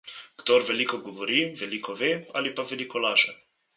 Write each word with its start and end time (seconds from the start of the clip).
Kdor 0.43 0.63
veliko 0.69 0.99
govori, 1.09 1.37
veliko 1.59 1.95
ve 2.01 2.09
ali 2.41 2.55
pa 2.61 2.67
veliko 2.73 3.03
laže. 3.05 3.37